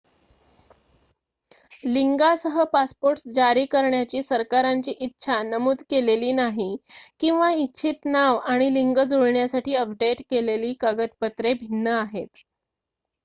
लिंगासह 1.85 2.63
passport 2.71 3.19
जारी 3.31 3.65
करण्याची 3.67 4.21
सरकारांची 4.23 4.91
इच्छा 4.99 5.41
नमूद 5.43 5.81
केलेली 5.89 6.31
नाही 6.31 6.67
x 6.77 6.93
किंवा 7.19 7.51
इच्छित 7.55 8.05
नाव 8.07 8.37
आणि 8.45 8.73
लिंग 8.73 8.97
जुळण्यासाठी 9.03 9.75
अपडेट 9.75 10.21
केलेली 10.29 10.73
कागदपत्रे 10.79 11.53
भिन्न 11.55 11.87
आहेत 11.89 12.27